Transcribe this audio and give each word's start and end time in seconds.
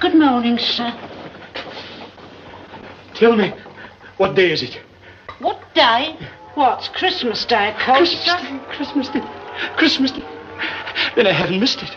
Good 0.00 0.14
morning, 0.14 0.58
sir. 0.58 0.92
Tell 3.16 3.34
me, 3.34 3.52
what 4.16 4.36
day 4.36 4.52
is 4.52 4.62
it? 4.62 4.78
What 5.40 5.58
day? 5.74 6.16
What's 6.54 6.86
Christmas 6.86 7.44
Day, 7.44 7.72
of 7.72 7.80
course, 7.80 8.14
Christmas 8.14 8.24
sir. 8.24 8.42
Day, 8.42 8.60
Christmas 8.76 9.08
Day, 9.08 9.22
Christmas 9.76 10.10
Day. 10.12 10.24
Then 11.16 11.26
I 11.26 11.32
haven't 11.32 11.58
missed 11.58 11.82
it. 11.82 11.90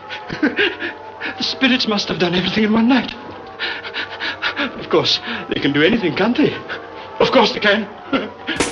the 1.37 1.43
spirits 1.43 1.87
must 1.87 2.07
have 2.07 2.17
done 2.17 2.33
everything 2.33 2.63
in 2.63 2.73
one 2.73 2.89
night. 2.89 3.13
Of 4.79 4.89
course, 4.89 5.19
they 5.53 5.61
can 5.61 5.71
do 5.71 5.83
anything, 5.83 6.15
can't 6.15 6.35
they? 6.35 6.55
Of 7.19 7.31
course 7.31 7.53
they 7.53 7.59
can. 7.59 7.87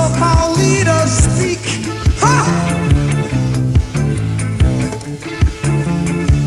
Our 0.00 0.08
so-called 0.08 0.58
leaders 0.58 1.10
speak. 1.10 1.60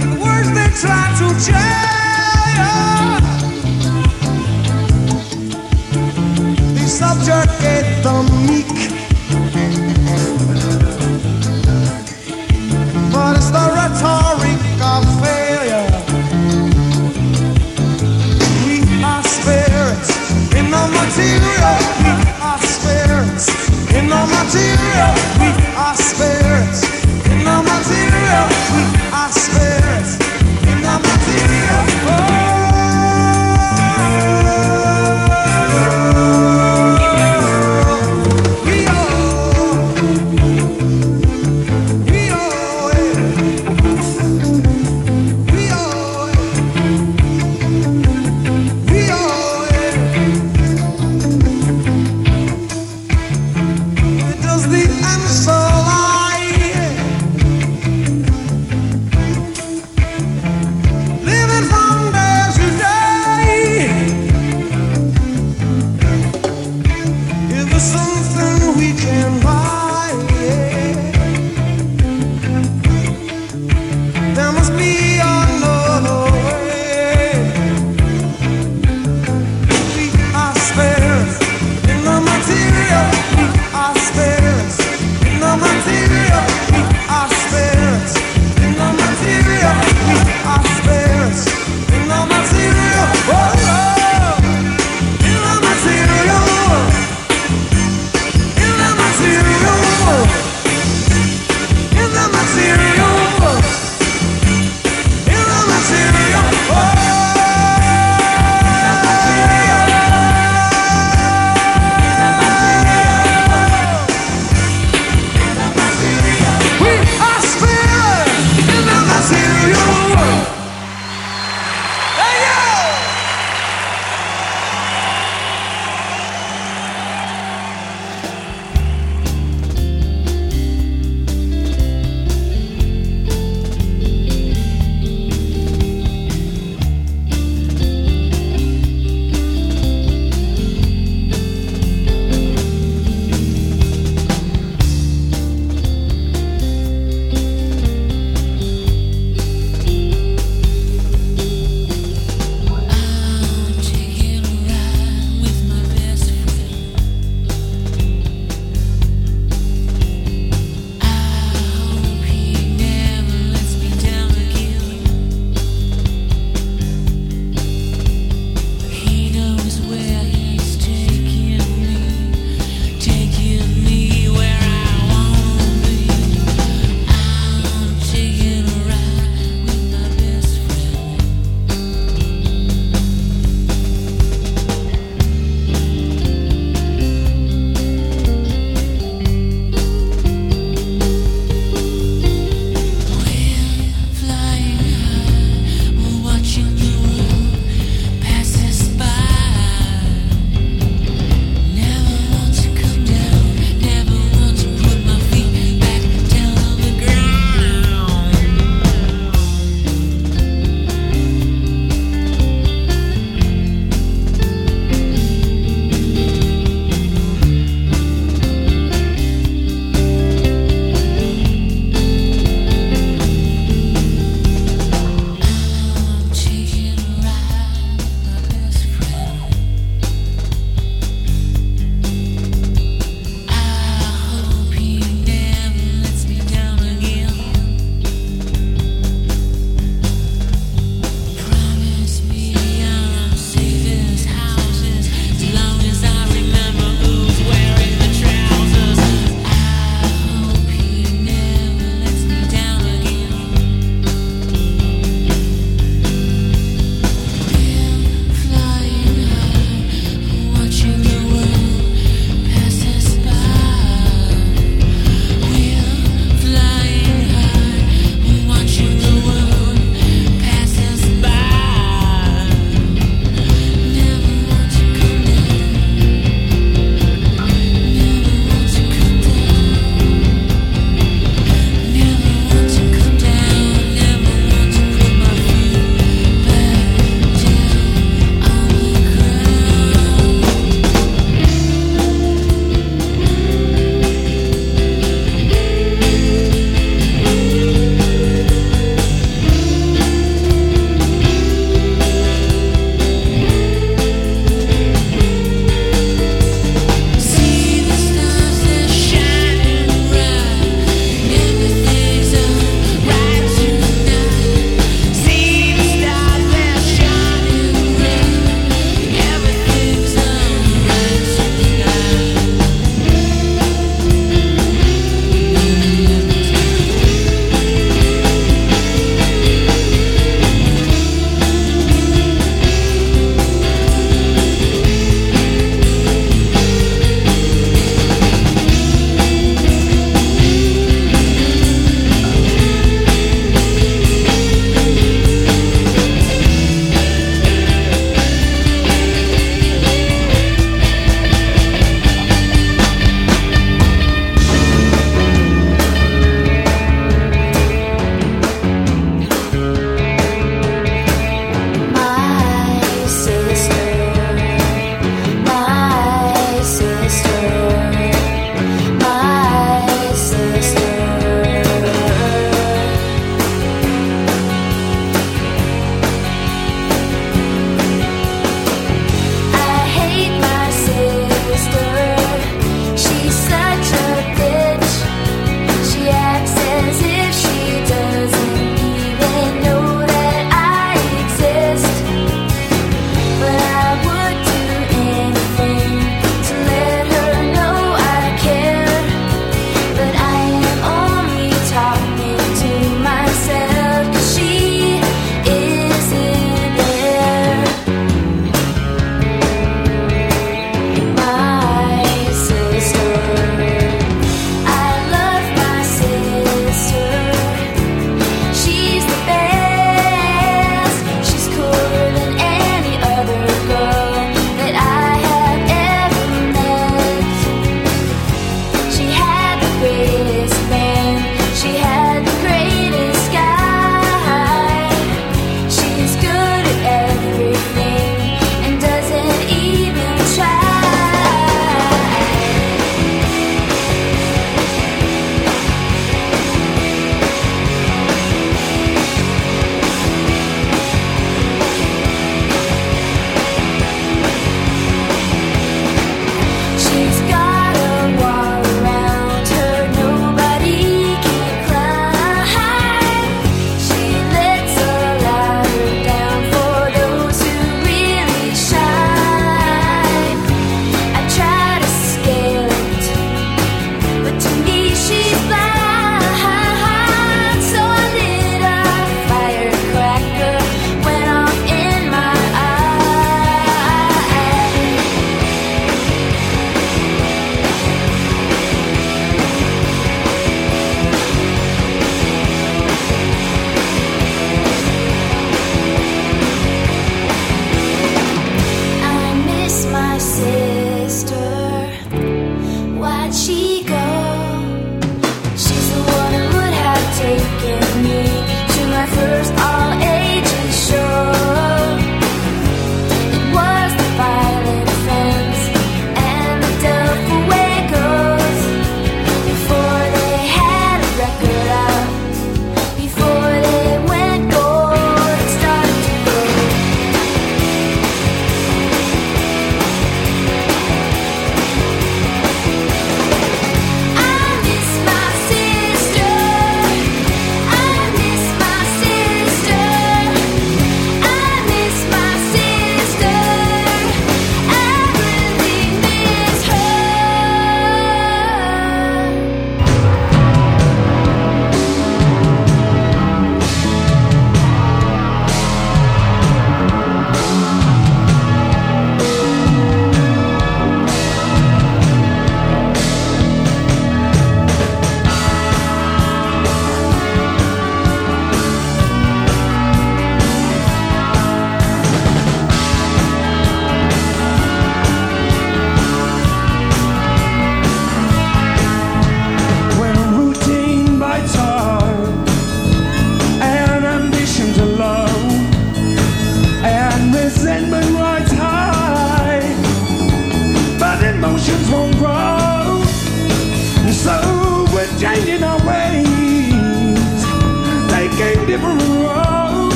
The 0.00 0.16
words 0.22 0.50
they 0.56 0.68
try 0.80 1.04
to 1.18 1.26
subjugate 6.86 8.02
the 8.02 8.16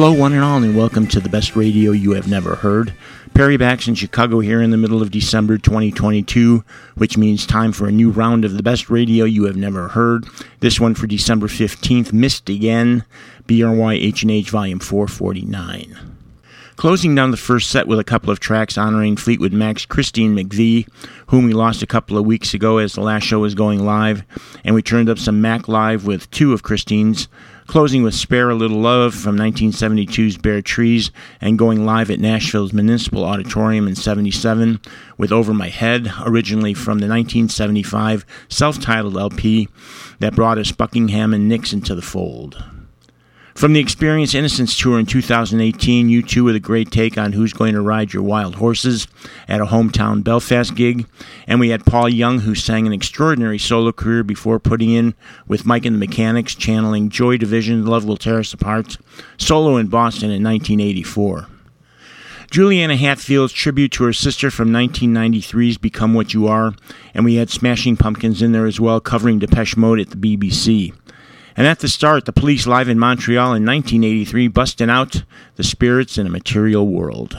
Hello, 0.00 0.12
one 0.12 0.32
and 0.32 0.44
all, 0.44 0.62
and 0.62 0.76
welcome 0.76 1.08
to 1.08 1.18
the 1.18 1.28
best 1.28 1.56
radio 1.56 1.90
you 1.90 2.12
have 2.12 2.28
never 2.28 2.54
heard. 2.54 2.94
Perry 3.34 3.56
Bax 3.56 3.88
in 3.88 3.96
Chicago 3.96 4.38
here 4.38 4.62
in 4.62 4.70
the 4.70 4.76
middle 4.76 5.02
of 5.02 5.10
December 5.10 5.58
2022, 5.58 6.62
which 6.94 7.18
means 7.18 7.44
time 7.44 7.72
for 7.72 7.88
a 7.88 7.90
new 7.90 8.08
round 8.08 8.44
of 8.44 8.56
the 8.56 8.62
best 8.62 8.90
radio 8.90 9.24
you 9.24 9.42
have 9.46 9.56
never 9.56 9.88
heard. 9.88 10.24
This 10.60 10.78
one 10.78 10.94
for 10.94 11.08
December 11.08 11.48
15th, 11.48 12.12
Missed 12.12 12.48
Again, 12.48 13.04
BRY 13.48 13.94
H&H 13.94 14.50
Volume 14.50 14.78
449. 14.78 15.98
Closing 16.76 17.16
down 17.16 17.32
the 17.32 17.36
first 17.36 17.68
set 17.68 17.88
with 17.88 17.98
a 17.98 18.04
couple 18.04 18.30
of 18.30 18.38
tracks 18.38 18.78
honoring 18.78 19.16
Fleetwood 19.16 19.52
Mac's 19.52 19.84
Christine 19.84 20.36
McVie, 20.36 20.86
whom 21.26 21.44
we 21.44 21.52
lost 21.52 21.82
a 21.82 21.88
couple 21.88 22.16
of 22.16 22.24
weeks 22.24 22.54
ago 22.54 22.78
as 22.78 22.92
the 22.92 23.00
last 23.00 23.24
show 23.24 23.40
was 23.40 23.56
going 23.56 23.84
live, 23.84 24.22
and 24.64 24.76
we 24.76 24.80
turned 24.80 25.08
up 25.08 25.18
some 25.18 25.40
Mac 25.40 25.66
Live 25.66 26.06
with 26.06 26.30
two 26.30 26.52
of 26.52 26.62
Christine's, 26.62 27.26
closing 27.68 28.02
with 28.02 28.14
Spare 28.14 28.48
a 28.48 28.54
Little 28.54 28.80
Love 28.80 29.14
from 29.14 29.36
1972's 29.36 30.38
Bare 30.38 30.62
Trees 30.62 31.10
and 31.38 31.58
going 31.58 31.84
live 31.84 32.10
at 32.10 32.18
Nashville's 32.18 32.72
Municipal 32.72 33.24
Auditorium 33.24 33.86
in 33.86 33.94
77 33.94 34.80
with 35.18 35.30
Over 35.30 35.52
My 35.52 35.68
Head, 35.68 36.10
originally 36.24 36.72
from 36.72 36.98
the 36.98 37.06
1975 37.06 38.24
self 38.48 38.80
titled 38.80 39.18
LP 39.18 39.68
that 40.18 40.34
brought 40.34 40.58
us 40.58 40.72
Buckingham 40.72 41.34
and 41.34 41.46
Nicks 41.46 41.74
in 41.74 41.82
to 41.82 41.94
the 41.94 42.02
fold. 42.02 42.64
From 43.58 43.72
the 43.72 43.80
Experience 43.80 44.36
Innocence 44.36 44.78
Tour 44.78 45.00
in 45.00 45.06
2018, 45.06 46.08
U2 46.08 46.44
with 46.44 46.54
a 46.54 46.60
great 46.60 46.92
take 46.92 47.18
on 47.18 47.32
Who's 47.32 47.52
Going 47.52 47.74
to 47.74 47.80
Ride 47.80 48.12
Your 48.12 48.22
Wild 48.22 48.54
Horses 48.54 49.08
at 49.48 49.60
a 49.60 49.66
hometown 49.66 50.22
Belfast 50.22 50.72
gig. 50.76 51.08
And 51.48 51.58
we 51.58 51.70
had 51.70 51.84
Paul 51.84 52.08
Young, 52.08 52.38
who 52.38 52.54
sang 52.54 52.86
an 52.86 52.92
extraordinary 52.92 53.58
solo 53.58 53.90
career 53.90 54.22
before 54.22 54.60
putting 54.60 54.92
in 54.92 55.12
with 55.48 55.66
Mike 55.66 55.84
and 55.84 55.96
the 55.96 55.98
Mechanics, 55.98 56.54
channeling 56.54 57.08
Joy 57.08 57.36
Division, 57.36 57.84
Love 57.84 58.04
Will 58.04 58.16
Tear 58.16 58.38
Us 58.38 58.54
Apart, 58.54 58.96
solo 59.38 59.76
in 59.76 59.88
Boston 59.88 60.30
in 60.30 60.44
1984. 60.44 61.48
Juliana 62.52 62.96
Hatfield's 62.96 63.52
tribute 63.52 63.90
to 63.90 64.04
her 64.04 64.12
sister 64.12 64.52
from 64.52 64.70
1993's 64.70 65.78
Become 65.78 66.14
What 66.14 66.32
You 66.32 66.46
Are, 66.46 66.74
and 67.12 67.24
we 67.24 67.34
had 67.34 67.50
Smashing 67.50 67.96
Pumpkins 67.96 68.40
in 68.40 68.52
there 68.52 68.66
as 68.66 68.78
well, 68.78 69.00
covering 69.00 69.40
Depeche 69.40 69.76
Mode 69.76 69.98
at 69.98 70.10
the 70.10 70.16
BBC. 70.16 70.94
And 71.58 71.66
at 71.66 71.80
the 71.80 71.88
start, 71.88 72.24
the 72.24 72.32
police 72.32 72.68
live 72.68 72.88
in 72.88 73.00
Montreal 73.00 73.46
in 73.46 73.66
1983 73.66 74.46
busting 74.46 74.88
out 74.88 75.24
the 75.56 75.64
spirits 75.64 76.16
in 76.16 76.24
a 76.24 76.30
material 76.30 76.86
world. 76.86 77.36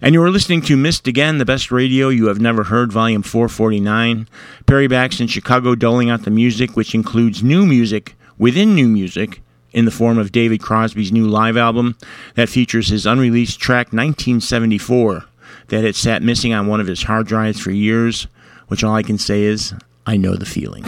And 0.00 0.14
you 0.14 0.22
are 0.22 0.30
listening 0.30 0.62
to 0.62 0.76
Missed 0.76 1.08
Again, 1.08 1.38
the 1.38 1.44
best 1.44 1.72
radio 1.72 2.10
you 2.10 2.28
have 2.28 2.40
never 2.40 2.62
heard, 2.62 2.92
volume 2.92 3.24
449. 3.24 4.28
Perry 4.66 4.86
Bax 4.86 5.18
in 5.18 5.26
Chicago 5.26 5.74
doling 5.74 6.10
out 6.10 6.22
the 6.22 6.30
music, 6.30 6.76
which 6.76 6.94
includes 6.94 7.42
new 7.42 7.66
music 7.66 8.14
within 8.38 8.72
new 8.72 8.86
music 8.86 9.42
in 9.72 9.84
the 9.84 9.90
form 9.90 10.16
of 10.16 10.30
David 10.30 10.62
Crosby's 10.62 11.10
new 11.10 11.26
live 11.26 11.56
album 11.56 11.96
that 12.36 12.48
features 12.48 12.86
his 12.86 13.04
unreleased 13.04 13.58
track 13.58 13.86
1974 13.88 15.24
that 15.70 15.82
had 15.82 15.96
sat 15.96 16.22
missing 16.22 16.54
on 16.54 16.68
one 16.68 16.80
of 16.80 16.86
his 16.86 17.02
hard 17.02 17.26
drives 17.26 17.58
for 17.58 17.72
years, 17.72 18.28
which 18.68 18.84
all 18.84 18.94
I 18.94 19.02
can 19.02 19.18
say 19.18 19.42
is, 19.42 19.74
I 20.06 20.16
know 20.16 20.36
the 20.36 20.46
feeling. 20.46 20.84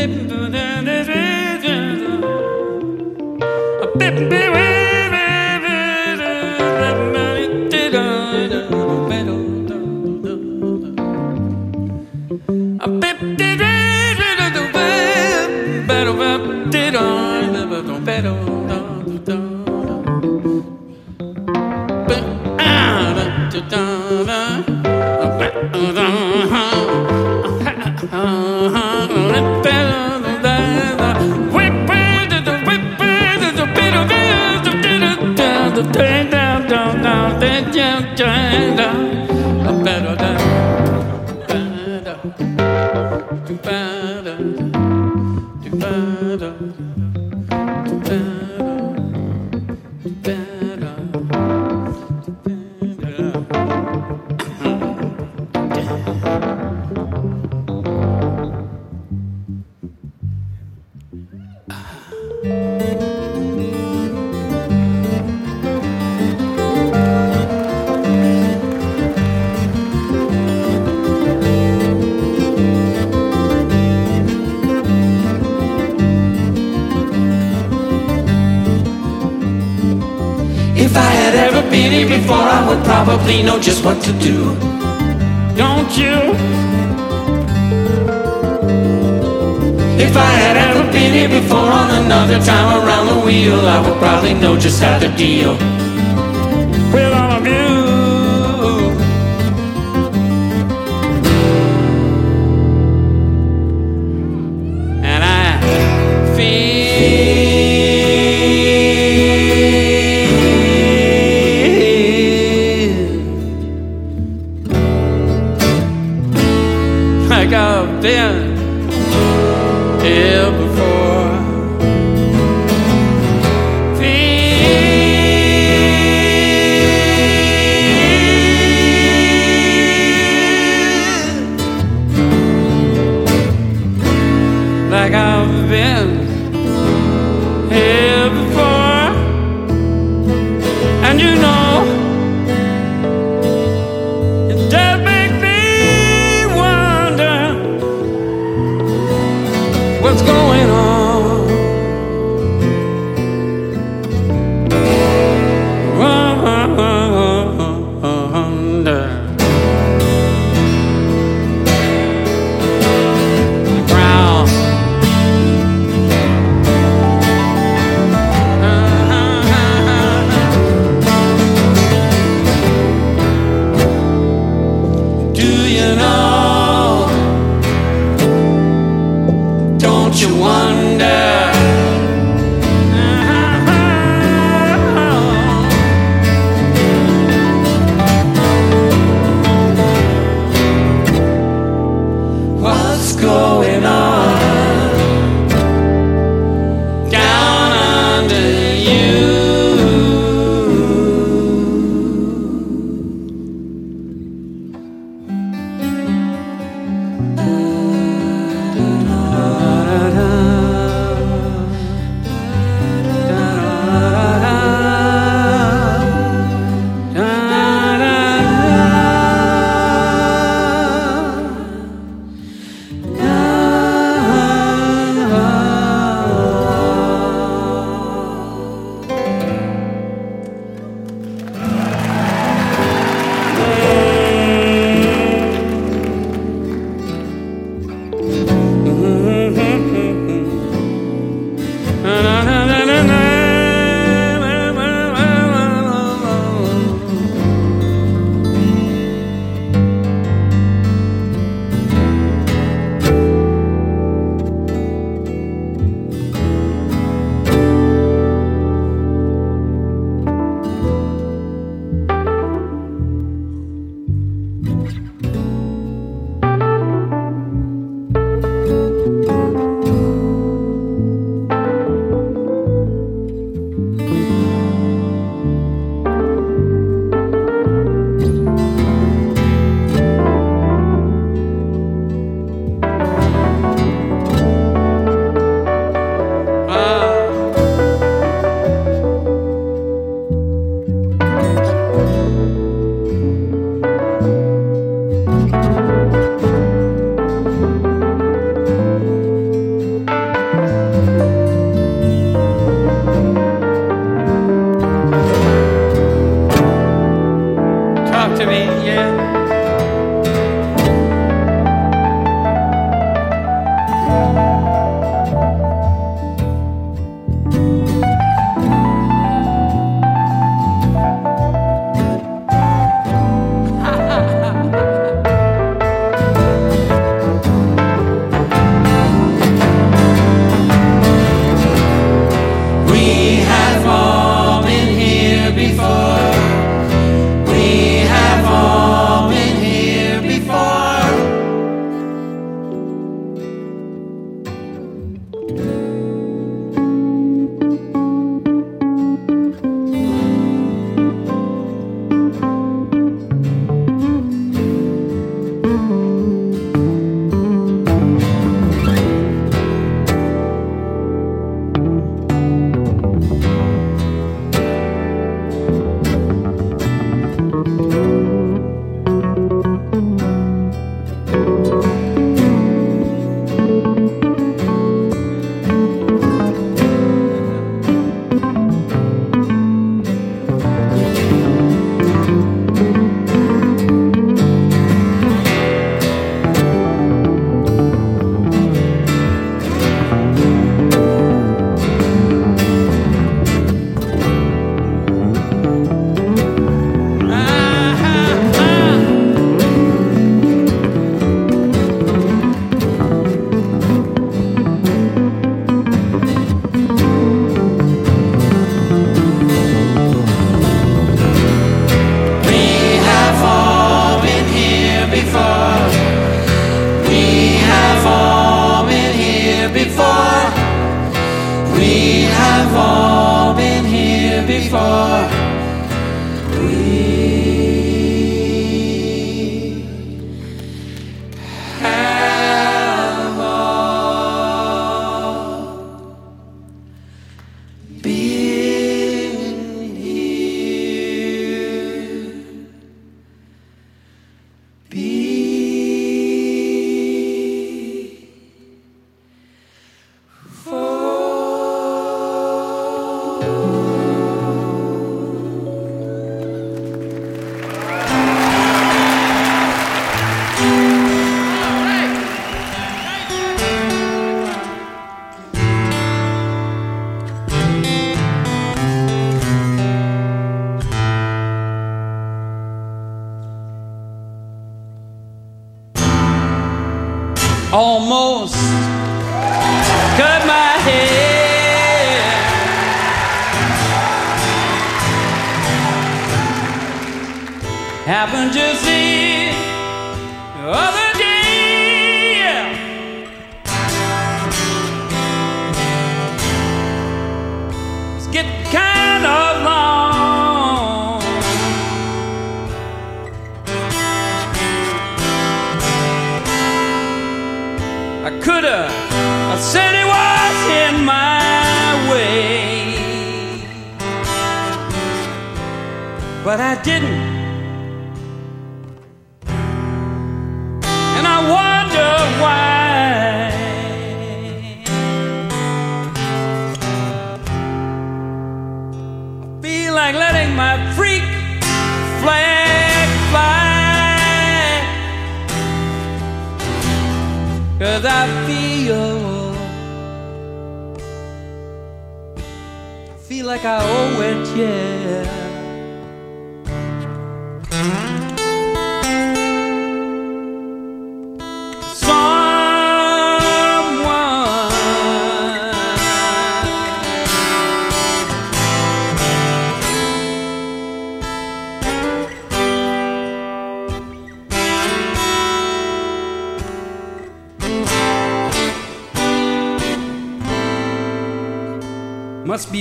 Tip 0.00 0.39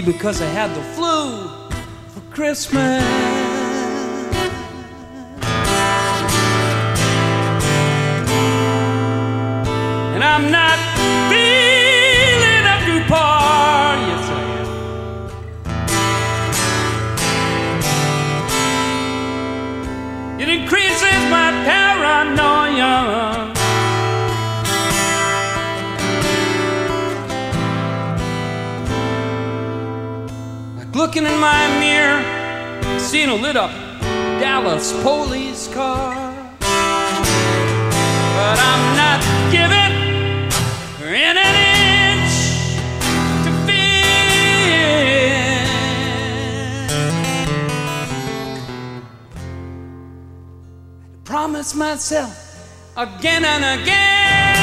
because 0.02 0.41
I 0.41 0.45
had 0.45 0.76
the 0.76 0.84
flu 0.95 1.47
for 2.10 2.22
Christmas. 2.34 3.09
promise 51.60 51.76
myself 51.76 52.55
again 52.95 53.43
and 53.43 53.82
again 53.82 54.55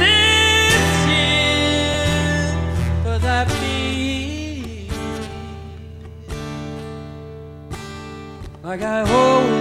this 0.00 1.06
year 1.06 2.50
for 3.04 3.18
that 3.20 3.46
be 3.60 4.90
like 8.64 8.82
I 8.82 9.06
hope. 9.06 9.55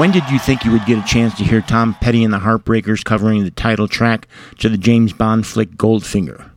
When 0.00 0.12
did 0.12 0.30
you 0.30 0.38
think 0.38 0.64
you 0.64 0.72
would 0.72 0.86
get 0.86 0.98
a 0.98 1.06
chance 1.06 1.34
to 1.34 1.44
hear 1.44 1.60
Tom 1.60 1.94
Petty 2.00 2.24
and 2.24 2.32
the 2.32 2.38
Heartbreakers 2.38 3.04
covering 3.04 3.44
the 3.44 3.50
title 3.50 3.86
track 3.86 4.28
to 4.58 4.70
the 4.70 4.78
James 4.78 5.12
Bond 5.12 5.46
flick 5.46 5.72
Goldfinger? 5.72 6.52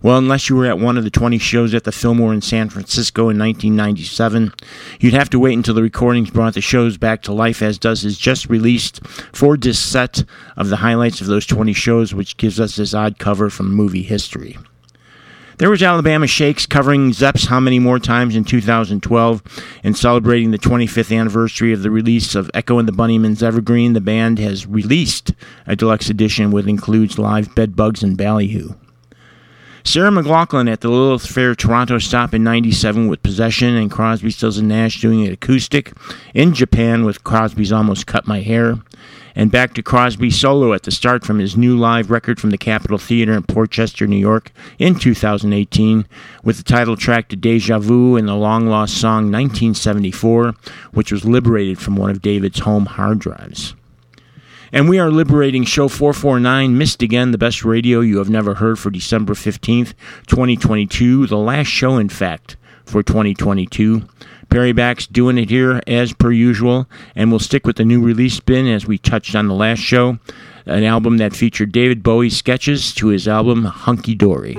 Well, 0.00 0.16
unless 0.16 0.48
you 0.48 0.56
were 0.56 0.64
at 0.64 0.78
one 0.78 0.96
of 0.96 1.04
the 1.04 1.10
20 1.10 1.36
shows 1.36 1.74
at 1.74 1.84
the 1.84 1.92
Fillmore 1.92 2.32
in 2.32 2.40
San 2.40 2.70
Francisco 2.70 3.24
in 3.24 3.38
1997, 3.38 4.50
you'd 4.98 5.12
have 5.12 5.28
to 5.28 5.38
wait 5.38 5.52
until 5.52 5.74
the 5.74 5.82
recordings 5.82 6.30
brought 6.30 6.54
the 6.54 6.62
shows 6.62 6.96
back 6.96 7.20
to 7.24 7.34
life, 7.34 7.60
as 7.60 7.76
does 7.76 8.00
his 8.00 8.16
just 8.16 8.48
released 8.48 9.06
four 9.06 9.58
disc 9.58 9.86
set 9.86 10.24
of 10.56 10.70
the 10.70 10.76
highlights 10.76 11.20
of 11.20 11.26
those 11.26 11.44
20 11.44 11.74
shows, 11.74 12.14
which 12.14 12.38
gives 12.38 12.58
us 12.58 12.76
this 12.76 12.94
odd 12.94 13.18
cover 13.18 13.50
from 13.50 13.74
movie 13.74 14.04
history. 14.04 14.56
There 15.58 15.70
was 15.70 15.82
Alabama 15.82 16.26
Shakes 16.26 16.66
covering 16.66 17.14
Zepp's 17.14 17.46
How 17.46 17.60
Many 17.60 17.78
More 17.78 17.98
Times 17.98 18.36
in 18.36 18.44
2012 18.44 19.42
and 19.82 19.96
celebrating 19.96 20.50
the 20.50 20.58
25th 20.58 21.18
anniversary 21.18 21.72
of 21.72 21.82
the 21.82 21.90
release 21.90 22.34
of 22.34 22.50
Echo 22.52 22.78
and 22.78 22.86
the 22.86 22.92
Bunnymen's 22.92 23.42
Evergreen. 23.42 23.94
The 23.94 24.02
band 24.02 24.38
has 24.38 24.66
released 24.66 25.32
a 25.66 25.74
deluxe 25.74 26.10
edition 26.10 26.50
which 26.50 26.66
includes 26.66 27.18
live 27.18 27.54
bedbugs 27.54 28.02
and 28.02 28.18
ballyhoo. 28.18 28.74
Sarah 29.82 30.10
McLachlan 30.10 30.70
at 30.70 30.82
the 30.82 30.90
Lilith 30.90 31.26
Fair 31.26 31.54
Toronto 31.54 31.96
stop 31.96 32.34
in 32.34 32.44
97 32.44 33.08
with 33.08 33.22
Possession 33.22 33.76
and 33.76 33.90
Crosby, 33.90 34.32
Stills 34.32 34.58
and 34.58 34.68
Nash 34.68 35.00
doing 35.00 35.24
it 35.24 35.32
acoustic. 35.32 35.94
In 36.34 36.52
Japan 36.52 37.06
with 37.06 37.24
Crosby's 37.24 37.72
Almost 37.72 38.06
Cut 38.06 38.26
My 38.26 38.40
Hair 38.42 38.74
and 39.36 39.52
back 39.52 39.74
to 39.74 39.82
Crosby 39.82 40.30
solo 40.30 40.72
at 40.72 40.84
the 40.84 40.90
start 40.90 41.24
from 41.24 41.38
his 41.38 41.56
new 41.56 41.76
live 41.76 42.10
record 42.10 42.40
from 42.40 42.50
the 42.50 42.58
Capitol 42.58 42.96
Theater 42.96 43.34
in 43.34 43.42
Port 43.42 43.70
Chester, 43.70 44.06
New 44.06 44.16
York 44.16 44.50
in 44.78 44.94
2018 44.98 46.06
with 46.42 46.56
the 46.56 46.62
title 46.64 46.96
track 46.96 47.28
to 47.28 47.36
Deja 47.36 47.78
Vu 47.78 48.16
and 48.16 48.26
the 48.26 48.34
long 48.34 48.66
lost 48.66 48.98
song 48.98 49.30
1974, 49.30 50.54
which 50.92 51.12
was 51.12 51.26
liberated 51.26 51.78
from 51.78 51.96
one 51.96 52.10
of 52.10 52.22
David's 52.22 52.60
home 52.60 52.86
hard 52.86 53.18
drives. 53.18 53.74
And 54.72 54.88
we 54.88 54.98
are 54.98 55.10
liberating 55.10 55.64
show 55.64 55.86
449, 55.88 56.76
Missed 56.76 57.02
Again, 57.02 57.30
the 57.30 57.38
best 57.38 57.64
radio 57.64 58.00
you 58.00 58.18
have 58.18 58.30
never 58.30 58.54
heard 58.54 58.78
for 58.78 58.90
December 58.90 59.34
15th, 59.34 59.92
2022, 60.26 61.26
the 61.26 61.36
last 61.36 61.68
show, 61.68 61.98
in 61.98 62.08
fact, 62.08 62.56
for 62.84 63.02
2022. 63.02 64.02
Perry 64.56 64.72
Back's 64.72 65.06
doing 65.06 65.36
it 65.36 65.50
here 65.50 65.82
as 65.86 66.14
per 66.14 66.32
usual, 66.32 66.88
and 67.14 67.28
we'll 67.28 67.38
stick 67.38 67.66
with 67.66 67.76
the 67.76 67.84
new 67.84 68.00
release 68.00 68.40
bin 68.40 68.66
as 68.66 68.86
we 68.86 68.96
touched 68.96 69.34
on 69.34 69.48
the 69.48 69.54
last 69.54 69.80
show. 69.80 70.18
An 70.64 70.82
album 70.82 71.18
that 71.18 71.36
featured 71.36 71.72
David 71.72 72.02
Bowie's 72.02 72.38
sketches 72.38 72.94
to 72.94 73.08
his 73.08 73.28
album 73.28 73.64
Hunky 73.64 74.14
Dory. 74.14 74.54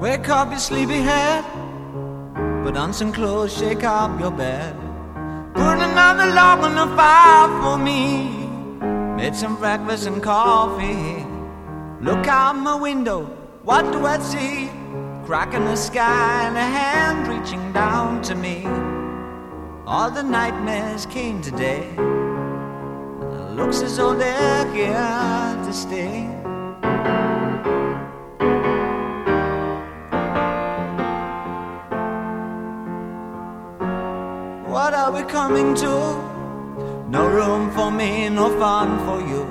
Wake 0.00 0.26
up, 0.30 0.50
you 0.50 0.58
sleepyhead. 0.58 1.55
Put 2.66 2.76
on 2.76 2.92
some 2.92 3.12
clothes, 3.12 3.56
shake 3.56 3.84
up 3.84 4.18
your 4.18 4.32
bed. 4.32 4.74
Put 5.54 5.78
another 5.78 6.34
log 6.34 6.64
on 6.64 6.74
the 6.74 6.96
fire 6.96 7.46
for 7.62 7.78
me. 7.78 8.26
Made 9.14 9.36
some 9.36 9.54
breakfast 9.56 10.08
and 10.08 10.20
coffee. 10.20 11.24
Look 12.00 12.26
out 12.26 12.56
my 12.56 12.74
window, 12.74 13.26
what 13.62 13.92
do 13.92 14.04
I 14.04 14.18
see? 14.18 14.68
Crack 15.24 15.54
in 15.54 15.64
the 15.64 15.76
sky 15.76 16.48
and 16.48 16.56
a 16.56 16.68
hand 16.78 17.28
reaching 17.28 17.72
down 17.72 18.20
to 18.22 18.34
me. 18.34 18.66
All 19.86 20.10
the 20.10 20.24
nightmares 20.24 21.06
came 21.06 21.40
today. 21.40 21.86
Looks 23.54 23.80
as 23.80 23.96
though 23.96 24.16
they're 24.16 24.66
here 24.72 25.62
to 25.66 25.72
stay. 25.72 26.05
Coming 35.36 35.74
to? 35.74 35.94
No 37.16 37.28
room 37.38 37.70
for 37.76 37.90
me, 37.90 38.10
no 38.30 38.46
fun 38.58 38.88
for 39.06 39.18
you. 39.30 39.42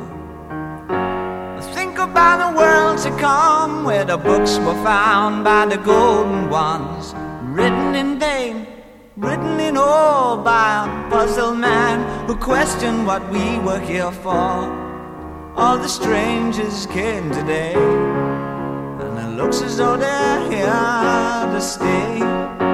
I 1.59 1.61
Think 1.77 1.99
about 1.99 2.37
the 2.43 2.51
world 2.61 2.97
to 3.05 3.11
come 3.27 3.83
where 3.83 4.03
the 4.03 4.17
books 4.17 4.57
were 4.65 4.79
found 4.83 5.43
by 5.43 5.67
the 5.67 5.77
golden 5.77 6.49
ones, 6.49 7.13
written 7.57 7.93
in 7.93 8.17
vain, 8.17 8.65
written 9.15 9.59
in 9.59 9.77
all 9.77 10.37
by 10.51 10.67
a 10.85 11.09
puzzled 11.11 11.59
man 11.59 11.97
who 12.27 12.35
questioned 12.35 13.05
what 13.05 13.23
we 13.29 13.45
were 13.59 13.83
here 13.91 14.13
for. 14.25 14.49
All 15.55 15.77
the 15.77 15.93
strangers 15.99 16.87
came 16.87 17.29
today, 17.29 17.75
and 19.01 19.13
it 19.23 19.31
looks 19.39 19.61
as 19.61 19.77
though 19.77 19.97
they're 19.97 20.41
here 20.49 21.51
to 21.53 21.61
stay. 21.61 22.64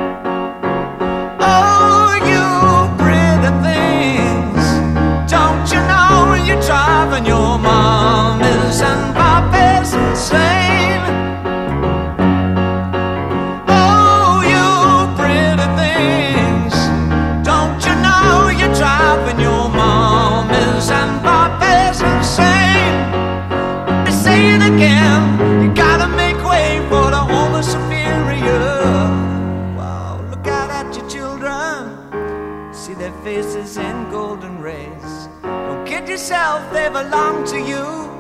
Faces 33.23 33.77
in 33.77 34.09
golden 34.09 34.59
rays. 34.59 35.29
Don't 35.43 35.85
kid 35.85 36.09
yourself, 36.09 36.61
they 36.73 36.89
belong 36.89 37.45
to 37.45 37.57
you. 37.59 38.10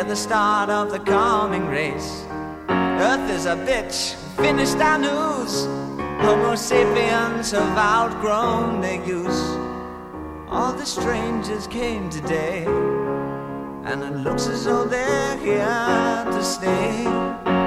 They're 0.00 0.08
the 0.08 0.16
start 0.16 0.70
of 0.70 0.90
the 0.90 0.98
coming 0.98 1.66
race. 1.66 2.24
Earth 2.70 3.30
is 3.30 3.44
a 3.44 3.54
bitch, 3.54 4.14
finished 4.40 4.78
our 4.78 4.98
news. 4.98 5.66
Homo 6.24 6.54
sapiens 6.54 7.50
have 7.50 7.76
outgrown 7.76 8.80
their 8.80 9.04
use. 9.04 9.42
All 10.48 10.72
the 10.72 10.86
strangers 10.86 11.66
came 11.66 12.08
today, 12.08 12.64
and 13.84 14.02
it 14.02 14.16
looks 14.16 14.46
as 14.46 14.64
though 14.64 14.86
they're 14.86 15.36
here 15.36 16.24
to 16.32 16.42
stay. 16.42 17.59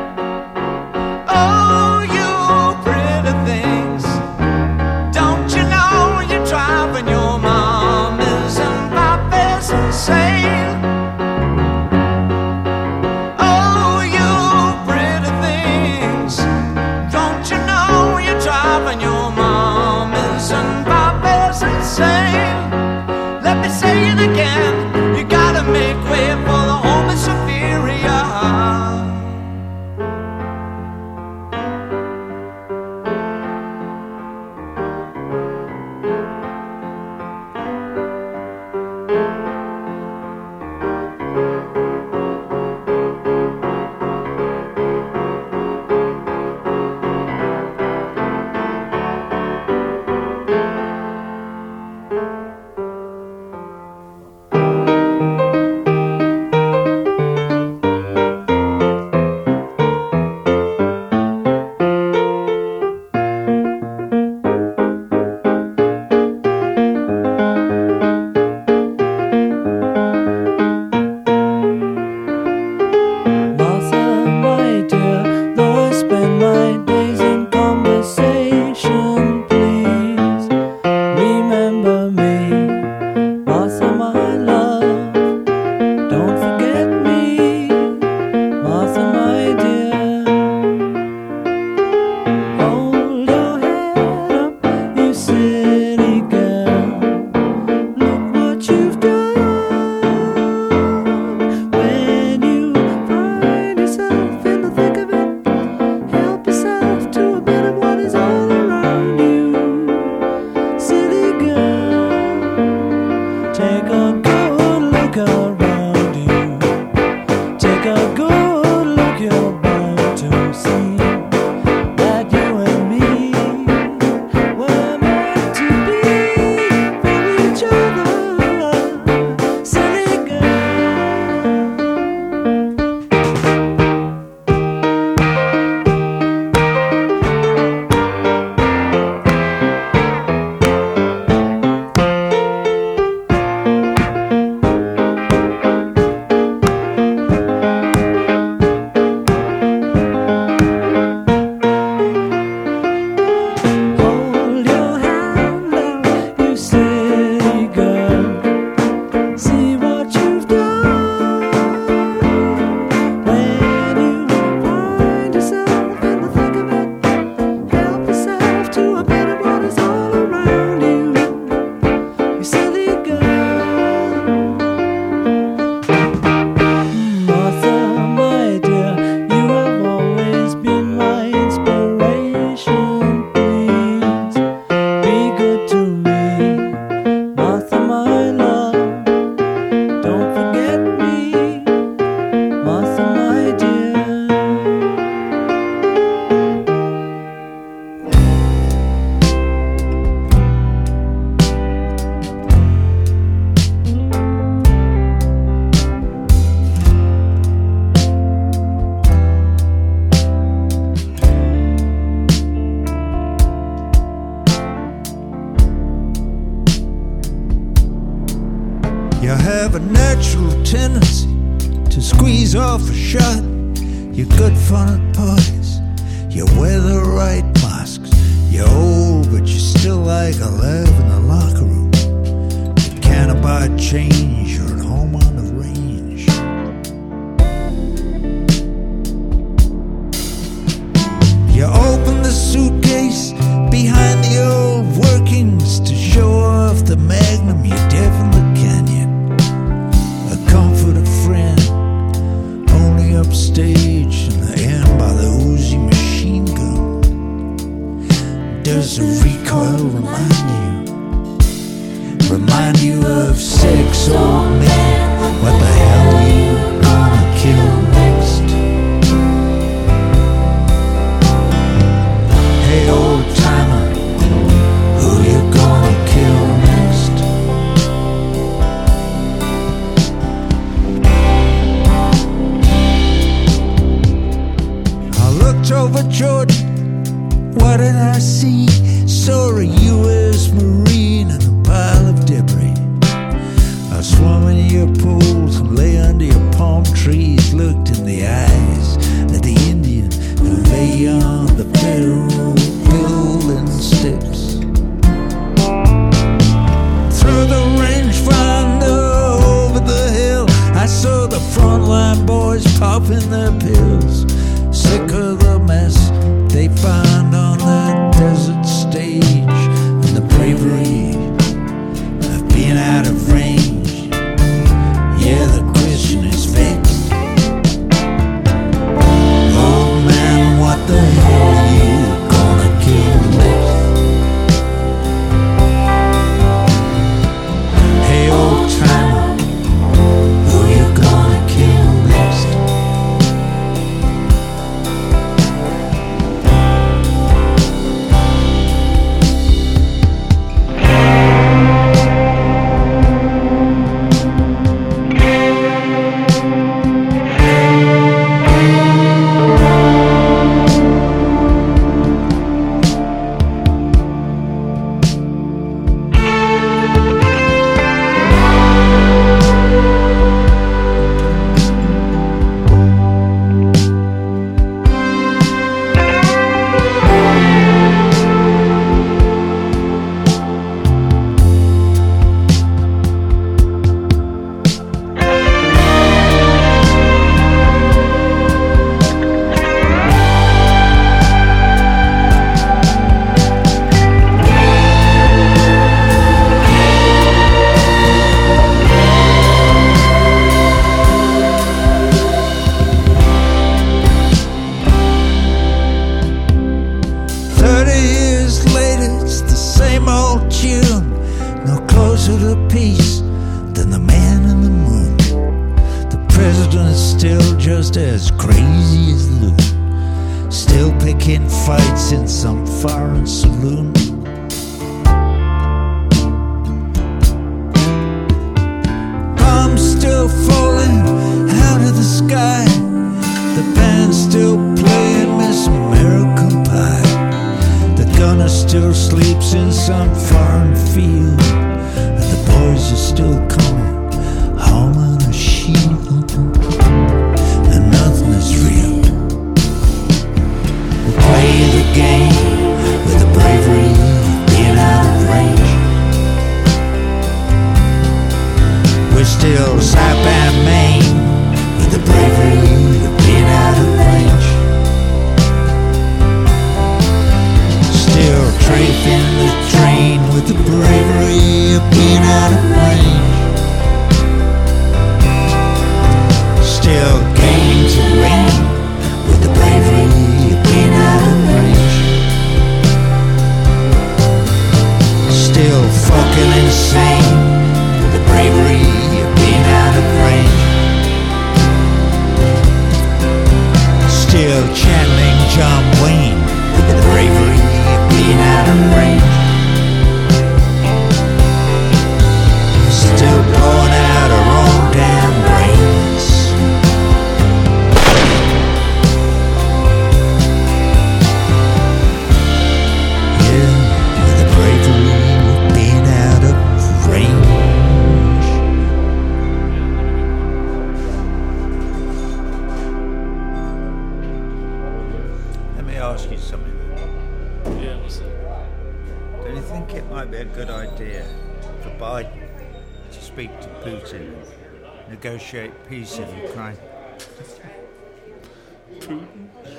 Again. 24.24 24.73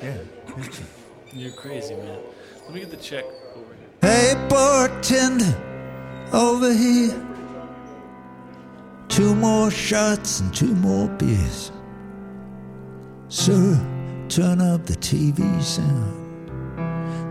Yeah. 0.03 0.19
You're 1.33 1.53
crazy, 1.53 1.95
man. 1.95 2.19
Let 2.65 2.75
me 2.75 2.81
get 2.81 2.91
the 2.91 2.97
check 2.97 3.25
over 3.57 3.75
here. 3.75 4.11
Hey, 4.11 4.35
bartender, 4.49 5.55
over 6.33 6.73
here. 6.73 7.15
Two 9.09 9.35
more 9.35 9.71
shots 9.71 10.41
and 10.41 10.55
two 10.55 10.75
more 10.77 11.09
beers. 11.09 11.71
Sir, 13.29 13.79
turn 14.29 14.61
up 14.61 14.87
the 14.87 14.97
TV 14.97 15.63
sound. 15.63 16.49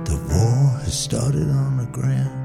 The 0.06 0.16
war 0.16 0.80
has 0.80 0.98
started 0.98 1.50
on 1.50 1.78
the 1.78 1.86
ground. 1.88 2.43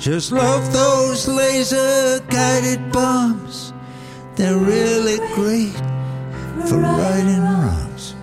Just 0.00 0.32
love 0.32 0.72
those 0.72 1.28
laser 1.28 2.20
guided 2.30 2.90
bombs. 2.90 3.74
They're 4.34 4.56
really 4.56 5.18
great 5.34 5.76
for 6.66 6.78
riding 6.78 7.42
rhymes. 7.42 8.14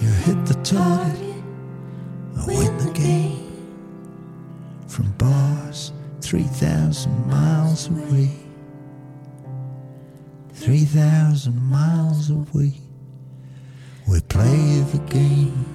You 0.00 0.08
hit 0.08 0.46
the 0.46 0.54
target 0.62 1.42
and 2.36 2.46
win 2.46 2.78
the 2.78 2.92
game 2.92 3.50
from 4.86 5.10
bars 5.18 5.92
3,000 6.20 7.26
miles 7.26 7.88
away. 7.88 8.30
3,000 10.52 11.60
miles 11.60 12.30
away. 12.30 12.72
We 14.06 14.20
play 14.20 14.78
the 14.92 15.02
game 15.10 15.66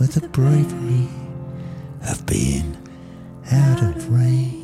with 0.00 0.14
the 0.14 0.28
bravery 0.30 1.08
of 2.10 2.26
being 2.26 2.83
out 3.52 3.82
of 3.82 4.10
range. 4.10 4.63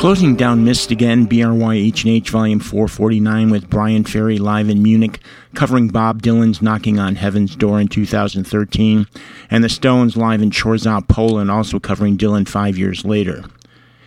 Closing 0.00 0.34
down 0.34 0.64
Missed 0.64 0.90
Again, 0.90 1.26
BRY 1.26 1.74
H&H 1.74 2.30
Volume 2.30 2.58
449 2.58 3.50
with 3.50 3.68
Bryan 3.68 4.02
Ferry 4.02 4.38
live 4.38 4.70
in 4.70 4.82
Munich, 4.82 5.20
covering 5.54 5.88
Bob 5.88 6.22
Dylan's 6.22 6.62
Knocking 6.62 6.98
on 6.98 7.16
Heaven's 7.16 7.54
Door 7.54 7.82
in 7.82 7.88
2013, 7.88 9.06
and 9.50 9.62
the 9.62 9.68
Stones 9.68 10.16
live 10.16 10.40
in 10.40 10.52
Chorzów, 10.52 11.06
Poland, 11.06 11.50
also 11.50 11.78
covering 11.78 12.16
Dylan 12.16 12.48
five 12.48 12.78
years 12.78 13.04
later. 13.04 13.44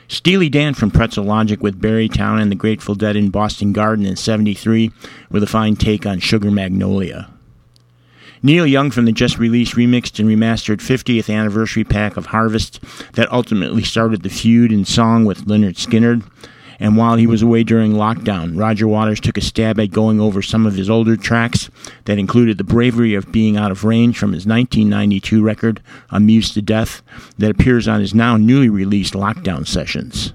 Steely 0.07 0.49
Dan 0.49 0.73
from 0.73 0.89
Pretzel 0.89 1.25
Logic 1.25 1.61
with 1.61 1.79
Barrytown 1.79 2.41
and 2.41 2.49
the 2.49 2.55
Grateful 2.55 2.95
Dead 2.95 3.15
in 3.15 3.29
Boston 3.29 3.71
Garden 3.71 4.07
in 4.07 4.15
73 4.15 4.91
with 5.29 5.43
a 5.43 5.47
fine 5.47 5.75
take 5.75 6.07
on 6.07 6.17
Sugar 6.17 6.49
Magnolia. 6.49 7.29
Neil 8.45 8.67
Young 8.67 8.91
from 8.91 9.05
the 9.05 9.13
just 9.13 9.37
released 9.37 9.75
remixed 9.75 10.19
and 10.19 10.27
remastered 10.27 10.77
50th 10.77 11.33
anniversary 11.33 11.85
pack 11.85 12.17
of 12.17 12.25
Harvest 12.25 12.81
that 13.14 13.31
ultimately 13.31 13.84
started 13.84 14.23
the 14.23 14.30
feud 14.30 14.72
in 14.72 14.85
song 14.85 15.26
with 15.26 15.45
Lynyrd 15.45 15.76
Skynyrd. 15.76 16.23
And 16.80 16.98
while 16.98 17.15
he 17.15 17.27
was 17.27 17.41
away 17.41 17.64
during 17.64 17.94
lockdown, 17.94 18.60
Roger 18.60 18.88
Waters 18.88 19.19
took 19.19 19.38
a 19.38 19.41
stab 19.41 19.80
at 19.80 19.91
going 19.91 20.19
over 20.19 20.41
some 20.41 20.65
of 20.65 20.76
his 20.76 20.90
older 20.90 21.15
tracks 21.15 21.69
that 22.06 22.18
included 22.18 22.57
the 22.57 22.64
bravery 22.64 23.14
of 23.14 23.31
being 23.31 23.56
out 23.56 23.72
of 23.72 23.84
range 23.84 24.18
from 24.18 24.34
his 24.34 24.45
1992 24.45 25.41
record, 25.41 25.81
Amused 26.10 26.56
to 26.56 26.61
Death, 26.61 27.02
that 27.38 27.52
appears 27.52 27.88
on 27.88 28.02
his 28.02 28.14
now 28.14 28.38
newly 28.38 28.69
released 28.69 29.14
Lockdown 29.14 29.65
Sessions. 29.65 30.34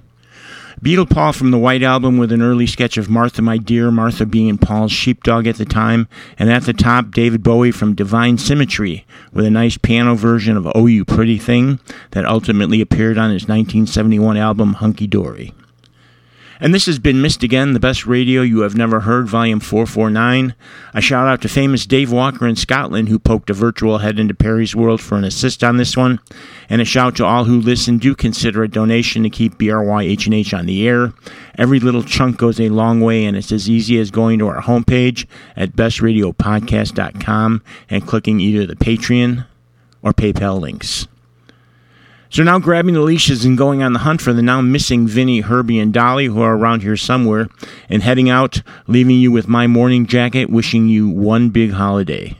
Beatle 0.82 1.10
Paul 1.10 1.32
from 1.32 1.50
the 1.50 1.58
White 1.58 1.82
Album 1.82 2.18
with 2.18 2.30
an 2.30 2.40
early 2.40 2.66
sketch 2.66 2.96
of 2.96 3.10
Martha, 3.10 3.42
my 3.42 3.58
dear, 3.58 3.90
Martha 3.90 4.24
being 4.24 4.56
Paul's 4.58 4.92
sheepdog 4.92 5.48
at 5.48 5.56
the 5.56 5.64
time, 5.64 6.06
and 6.38 6.52
at 6.52 6.66
the 6.66 6.72
top, 6.72 7.10
David 7.10 7.42
Bowie 7.42 7.72
from 7.72 7.96
Divine 7.96 8.38
Symmetry 8.38 9.04
with 9.32 9.44
a 9.44 9.50
nice 9.50 9.76
piano 9.76 10.14
version 10.14 10.56
of 10.56 10.70
Oh 10.76 10.86
You 10.86 11.04
Pretty 11.04 11.36
Thing 11.36 11.80
that 12.12 12.24
ultimately 12.24 12.80
appeared 12.80 13.18
on 13.18 13.32
his 13.32 13.48
1971 13.48 14.36
album 14.36 14.74
Hunky 14.74 15.08
Dory. 15.08 15.52
And 16.60 16.74
this 16.74 16.86
has 16.86 16.98
been 16.98 17.22
Missed 17.22 17.42
Again, 17.42 17.72
the 17.72 17.80
best 17.80 18.04
radio 18.04 18.42
you 18.42 18.60
have 18.60 18.76
never 18.76 19.00
heard, 19.00 19.28
volume 19.28 19.60
449. 19.60 20.54
A 20.92 21.00
shout 21.00 21.28
out 21.28 21.40
to 21.42 21.48
famous 21.48 21.86
Dave 21.86 22.10
Walker 22.10 22.46
in 22.48 22.56
Scotland, 22.56 23.08
who 23.08 23.18
poked 23.18 23.48
a 23.50 23.54
virtual 23.54 23.98
head 23.98 24.18
into 24.18 24.34
Perry's 24.34 24.74
world 24.74 25.00
for 25.00 25.16
an 25.16 25.24
assist 25.24 25.62
on 25.62 25.76
this 25.76 25.96
one. 25.96 26.18
And 26.68 26.80
a 26.80 26.84
shout 26.84 27.16
to 27.16 27.24
all 27.24 27.44
who 27.44 27.60
listen. 27.60 27.98
Do 27.98 28.14
consider 28.16 28.64
a 28.64 28.68
donation 28.68 29.22
to 29.22 29.30
keep 29.30 29.54
BRYH&H 29.54 30.52
on 30.52 30.66
the 30.66 30.88
air. 30.88 31.12
Every 31.56 31.78
little 31.78 32.02
chunk 32.02 32.38
goes 32.38 32.60
a 32.60 32.68
long 32.70 33.00
way, 33.00 33.24
and 33.24 33.36
it's 33.36 33.52
as 33.52 33.70
easy 33.70 33.98
as 33.98 34.10
going 34.10 34.40
to 34.40 34.48
our 34.48 34.62
homepage 34.62 35.26
at 35.56 35.76
bestradiopodcast.com 35.76 37.62
and 37.88 38.06
clicking 38.06 38.40
either 38.40 38.66
the 38.66 38.76
Patreon 38.76 39.46
or 40.02 40.12
PayPal 40.12 40.60
links. 40.60 41.06
So 42.30 42.42
now 42.42 42.58
grabbing 42.58 42.94
the 42.94 43.00
leashes 43.00 43.44
and 43.44 43.56
going 43.56 43.82
on 43.82 43.94
the 43.94 44.00
hunt 44.00 44.20
for 44.20 44.32
the 44.32 44.42
now 44.42 44.60
missing 44.60 45.06
Vinny, 45.06 45.40
Herbie, 45.40 45.78
and 45.78 45.92
Dolly, 45.92 46.26
who 46.26 46.42
are 46.42 46.56
around 46.56 46.82
here 46.82 46.96
somewhere, 46.96 47.48
and 47.88 48.02
heading 48.02 48.28
out, 48.28 48.62
leaving 48.86 49.16
you 49.16 49.32
with 49.32 49.48
my 49.48 49.66
morning 49.66 50.06
jacket, 50.06 50.50
wishing 50.50 50.88
you 50.88 51.08
one 51.08 51.48
big 51.48 51.72
holiday. 51.72 52.36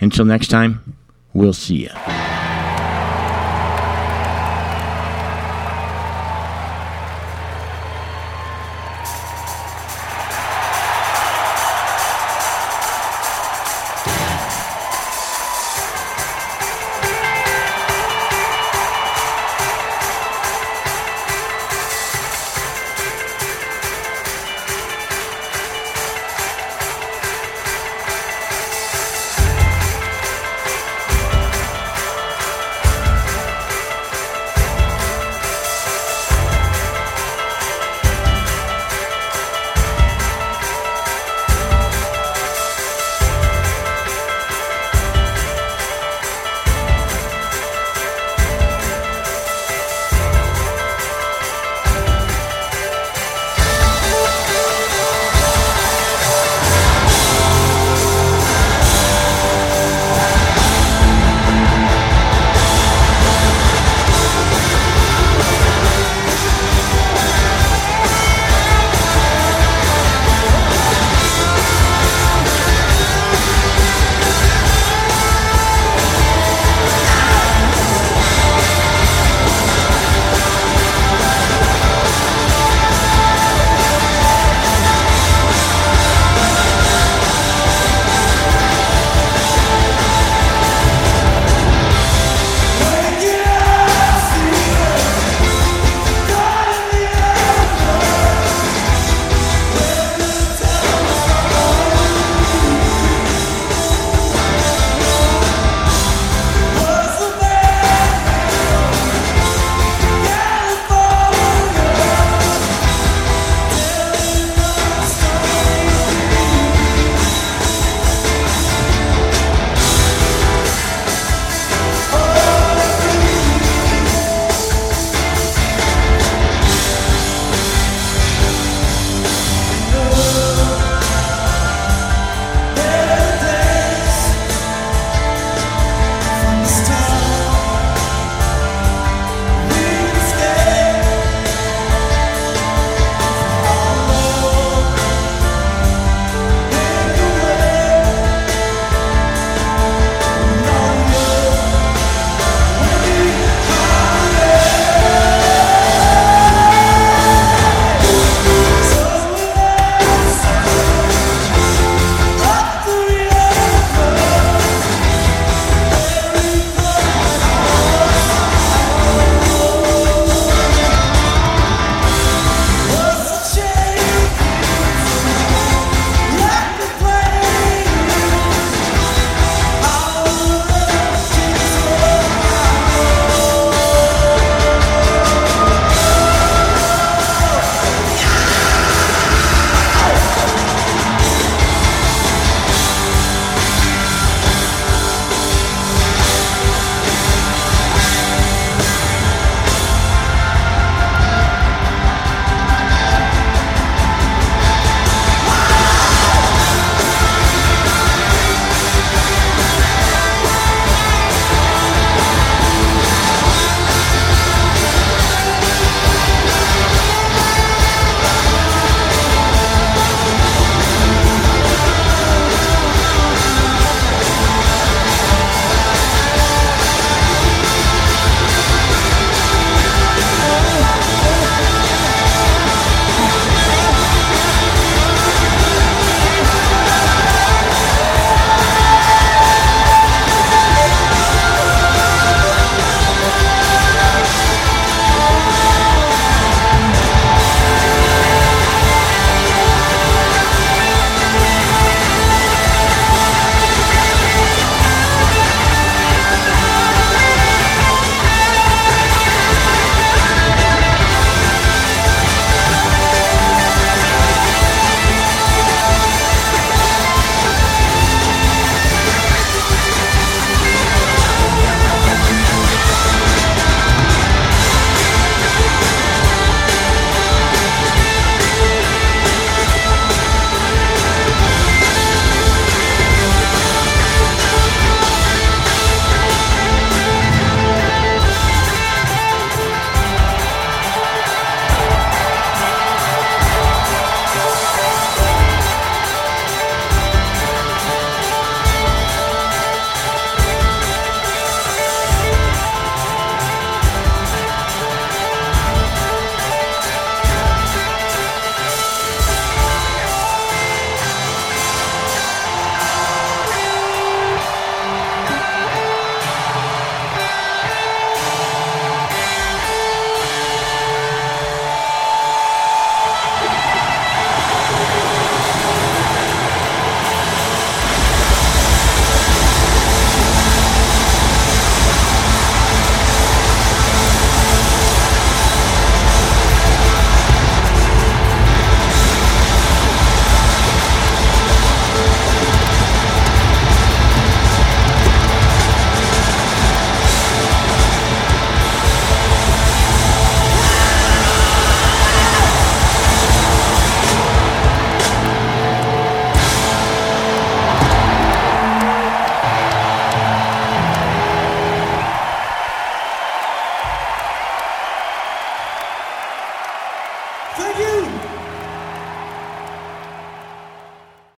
Until 0.00 0.24
next 0.24 0.48
time, 0.48 0.96
we'll 1.34 1.52
see 1.52 1.88
you. 1.88 2.27